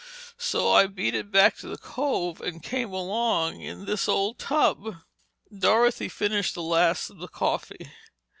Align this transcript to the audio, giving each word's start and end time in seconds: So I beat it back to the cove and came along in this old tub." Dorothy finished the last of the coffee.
So 0.39 0.71
I 0.73 0.87
beat 0.87 1.13
it 1.13 1.29
back 1.29 1.57
to 1.57 1.67
the 1.67 1.77
cove 1.77 2.41
and 2.41 2.63
came 2.63 2.91
along 2.91 3.61
in 3.61 3.85
this 3.85 4.09
old 4.09 4.39
tub." 4.39 4.97
Dorothy 5.55 6.09
finished 6.09 6.55
the 6.55 6.63
last 6.63 7.11
of 7.11 7.19
the 7.19 7.27
coffee. 7.27 7.85